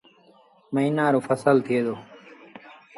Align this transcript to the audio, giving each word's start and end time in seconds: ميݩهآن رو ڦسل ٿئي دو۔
ميݩهآن 0.73 1.07
رو 1.13 1.19
ڦسل 1.25 1.57
ٿئي 1.65 1.79
دو۔ 1.85 1.95